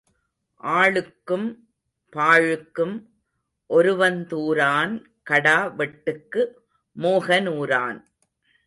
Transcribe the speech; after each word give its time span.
ஆழுக்கும் 0.63 1.47
பாழுக்கும் 2.15 2.95
ஒருவந்துாரான் 3.69 4.93
கடா 5.23 5.59
வெட்டுக்கு 5.77 6.41
மோகனுராான். 6.97 7.99